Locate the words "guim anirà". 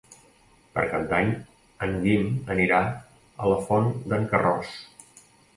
2.05-2.81